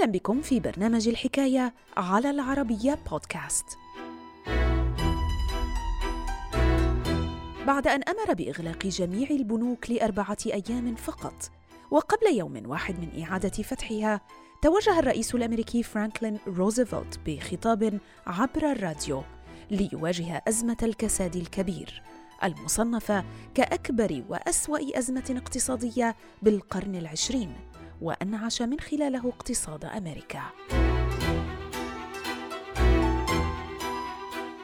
[0.00, 3.66] أهلا بكم في برنامج الحكاية على العربية بودكاست.
[7.66, 11.50] بعد أن أمر بإغلاق جميع البنوك لأربعة أيام فقط،
[11.90, 14.20] وقبل يوم واحد من إعادة فتحها،
[14.62, 19.22] توجه الرئيس الأمريكي فرانكلين روزفلت بخطاب عبر الراديو
[19.70, 22.02] ليواجه أزمة الكساد الكبير
[22.44, 23.24] المصنفة
[23.54, 27.52] كأكبر وأسوأ أزمة اقتصادية بالقرن العشرين
[28.00, 30.42] وأنعش من خلاله اقتصاد أمريكا.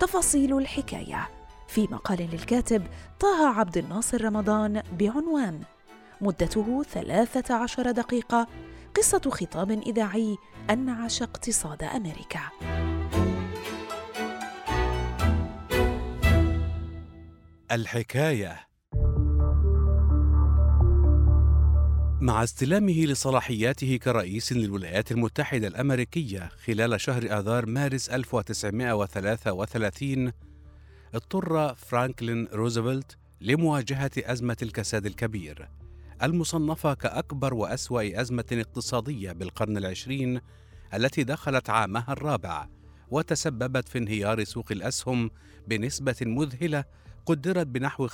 [0.00, 1.28] تفاصيل الحكاية
[1.68, 2.86] في مقال للكاتب
[3.20, 5.60] طه عبد الناصر رمضان بعنوان
[6.20, 8.46] مدته 13 دقيقة
[8.96, 10.36] قصة خطاب إذاعي
[10.70, 12.40] أنعش اقتصاد أمريكا.
[17.72, 18.65] الحكاية
[22.20, 30.32] مع استلامه لصلاحياته كرئيس للولايات المتحدة الأمريكية خلال شهر آذار مارس 1933
[31.14, 35.68] اضطر فرانكلين روزفلت لمواجهة أزمة الكساد الكبير
[36.22, 40.40] المصنفة كأكبر وأسوأ أزمة اقتصادية بالقرن العشرين
[40.94, 42.68] التي دخلت عامها الرابع
[43.10, 45.30] وتسببت في انهيار سوق الأسهم
[45.68, 46.84] بنسبة مذهلة
[47.26, 48.12] قدرت بنحو 75%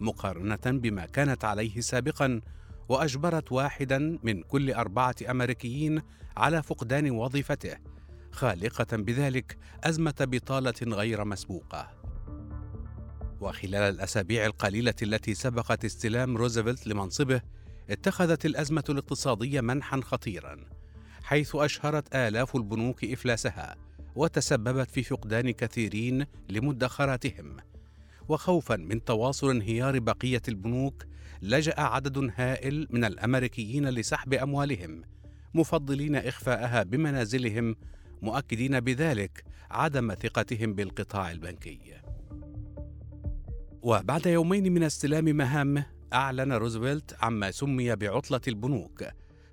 [0.00, 2.40] مقارنة بما كانت عليه سابقا
[2.88, 6.02] وأجبرت واحدا من كل أربعة أمريكيين
[6.36, 7.76] على فقدان وظيفته
[8.32, 11.98] خالقة بذلك أزمة بطالة غير مسبوقة.
[13.40, 17.40] وخلال الأسابيع القليلة التي سبقت استلام روزفلت لمنصبه
[17.90, 20.56] اتخذت الأزمة الاقتصادية منحا خطيرا
[21.22, 23.76] حيث أشهرت آلاف البنوك إفلاسها
[24.14, 27.56] وتسببت في فقدان كثيرين لمدخراتهم.
[28.28, 31.04] وخوفا من تواصل انهيار بقية البنوك
[31.42, 35.02] لجأ عدد هائل من الأمريكيين لسحب أموالهم
[35.54, 37.76] مفضلين إخفاءها بمنازلهم
[38.22, 41.80] مؤكدين بذلك عدم ثقتهم بالقطاع البنكي.
[43.82, 49.04] وبعد يومين من استلام مهامه أعلن روزفلت عما سمي بعطلة البنوك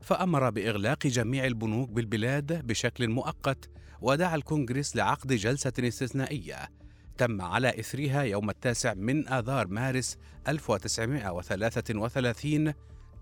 [0.02, 3.70] فأمر بإغلاق جميع البنوك بالبلاد بشكل مؤقت
[4.02, 6.70] ودعا الكونغرس لعقد جلسة استثنائية.
[7.18, 10.18] تم على إثرها يوم التاسع من آذار مارس
[10.48, 12.74] 1933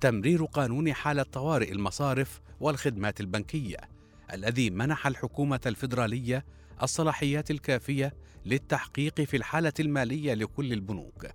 [0.02, 3.78] تمرير قانون حالة طوارئ المصارف والخدمات البنكية
[4.34, 6.46] الذي منح الحكومة الفيدرالية
[6.84, 8.14] الصلاحيات الكافية
[8.46, 11.28] للتحقيق في الحالة المالية لكل البنوك.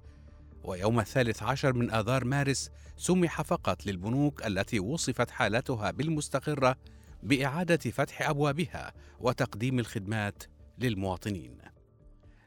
[0.64, 6.76] ويوم الثالث عشر من آذار مارس سمح فقط للبنوك التي وصفت حالتها بالمستقرة
[7.22, 10.42] بإعادة فتح أبوابها وتقديم الخدمات
[10.78, 11.58] للمواطنين.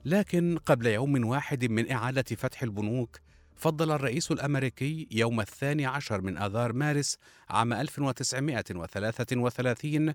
[0.06, 3.20] لكن قبل يوم واحد من إعادة فتح البنوك
[3.56, 7.18] فضل الرئيس الأمريكي يوم الثاني عشر من آذار مارس
[7.50, 10.14] عام 1933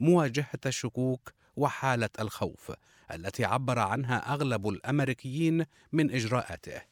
[0.00, 2.72] مواجهة الشكوك وحالة الخوف
[3.12, 6.82] التي عبر عنها أغلب الأمريكيين من إجراءاته.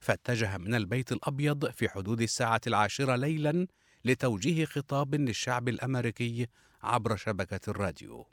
[0.00, 3.66] فاتجه من البيت الأبيض في حدود الساعة العاشرة ليلا
[4.04, 6.46] لتوجيه خطاب للشعب الأمريكي
[6.82, 8.26] عبر شبكة الراديو.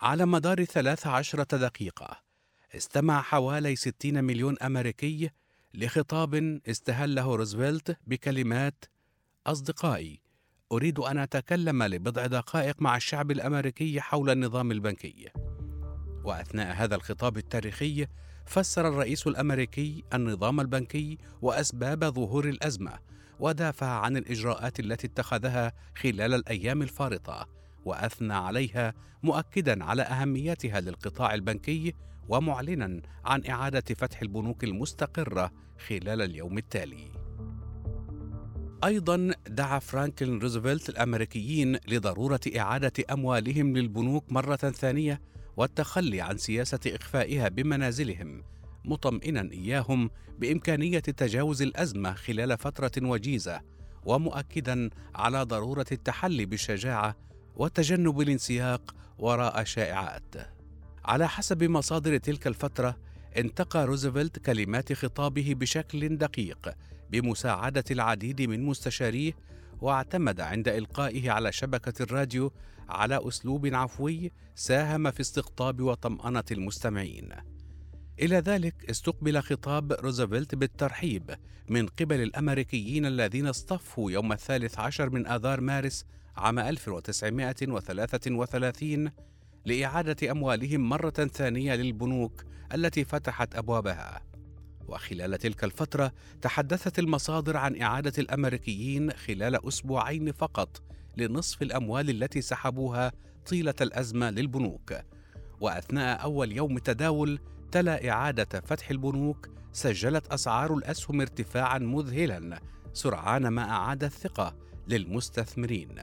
[0.00, 2.25] على مدار ثلاث عشرة دقيقة
[2.74, 5.30] استمع حوالي 60 مليون أمريكي
[5.74, 8.84] لخطاب استهله روزفلت بكلمات
[9.46, 10.20] أصدقائي.
[10.72, 15.28] أريد أن أتكلم لبضع دقائق مع الشعب الأمريكي حول النظام البنكي.
[16.24, 18.06] وأثناء هذا الخطاب التاريخي
[18.46, 22.98] فسر الرئيس الأمريكي النظام البنكي وأسباب ظهور الأزمة
[23.40, 27.48] ودافع عن الإجراءات التي اتخذها خلال الأيام الفارطة.
[27.86, 31.94] وأثنى عليها مؤكدا على أهميتها للقطاع البنكي
[32.28, 35.52] ومعلنا عن إعادة فتح البنوك المستقرة
[35.88, 37.12] خلال اليوم التالي.
[38.84, 45.20] أيضا دعا فرانكلين روزفلت الأمريكيين لضرورة إعادة أموالهم للبنوك مرة ثانية
[45.56, 48.42] والتخلي عن سياسة إخفائها بمنازلهم
[48.84, 53.60] مطمئنا إياهم بإمكانية تجاوز الأزمة خلال فترة وجيزة
[54.04, 57.16] ومؤكدا على ضرورة التحلي بالشجاعة
[57.56, 60.34] وتجنب الانسياق وراء شائعات
[61.04, 62.96] على حسب مصادر تلك الفترة
[63.36, 66.74] انتقى روزفلت كلمات خطابه بشكل دقيق
[67.10, 69.32] بمساعدة العديد من مستشاريه
[69.80, 72.52] واعتمد عند إلقائه على شبكة الراديو
[72.88, 77.28] على أسلوب عفوي ساهم في استقطاب وطمأنة المستمعين.
[78.20, 81.34] إلى ذلك استقبل خطاب روزفلت بالترحيب
[81.68, 86.04] من قبل الأمريكيين الذين اصطفوا يوم الثالث عشر من آذار مارس
[86.36, 89.10] عام 1933
[89.64, 94.22] لإعادة أموالهم مرة ثانية للبنوك التي فتحت أبوابها.
[94.88, 100.82] وخلال تلك الفترة تحدثت المصادر عن إعادة الأمريكيين خلال أسبوعين فقط
[101.16, 103.12] لنصف الأموال التي سحبوها
[103.46, 104.94] طيلة الأزمة للبنوك
[105.60, 107.38] وأثناء أول يوم تداول
[107.72, 112.60] تلا إعادة فتح البنوك سجلت أسعار الأسهم ارتفاعا مذهلا
[112.92, 114.56] سرعان ما أعاد الثقة
[114.88, 116.00] للمستثمرين.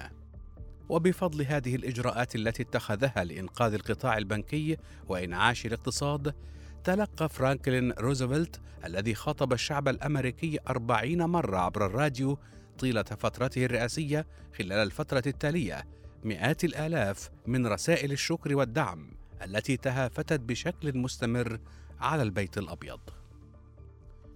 [0.89, 4.77] وبفضل هذه الإجراءات التي اتخذها لإنقاذ القطاع البنكي
[5.07, 6.33] وإنعاش الاقتصاد
[6.83, 12.39] تلقى فرانكلين روزفلت الذي خاطب الشعب الأمريكي أربعين مرة عبر الراديو
[12.79, 14.27] طيلة فترته الرئاسية
[14.57, 15.87] خلال الفترة التالية
[16.23, 19.22] مئات الآلاف من رسائل الشكر والدعم.
[19.41, 21.59] التي تهافتت بشكل مستمر
[21.99, 22.99] على البيت الأبيض.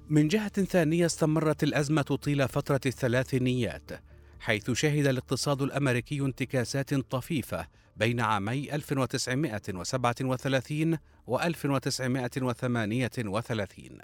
[0.10, 3.92] من جهة ثانية استمرت الأزمة طيل فترة الثلاثينيات
[4.40, 10.98] حيث شهد الاقتصاد الأمريكي انتكاسات طفيفة بين عامي 1937
[11.28, 14.00] و 1938